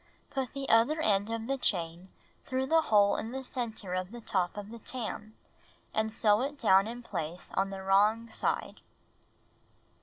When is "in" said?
3.17-3.31, 6.87-7.03